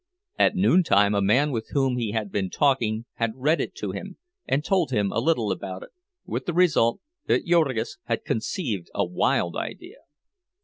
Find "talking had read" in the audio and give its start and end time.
2.49-3.61